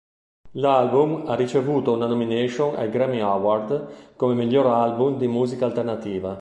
[0.53, 6.29] L'album ha ricevuto una nomination ai Grammy Award come miglior album di musica alternativa.